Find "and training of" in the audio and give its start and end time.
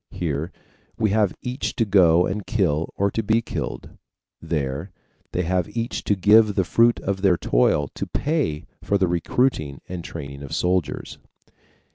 9.87-10.55